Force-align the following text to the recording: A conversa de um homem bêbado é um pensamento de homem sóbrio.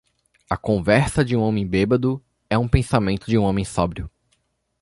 A 0.49 0.57
conversa 0.57 1.23
de 1.23 1.35
um 1.37 1.41
homem 1.41 1.63
bêbado 1.63 2.19
é 2.49 2.57
um 2.57 2.67
pensamento 2.67 3.27
de 3.27 3.37
homem 3.37 3.63
sóbrio. 3.63 4.09